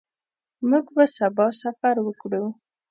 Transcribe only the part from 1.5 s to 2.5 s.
سفر وکړو.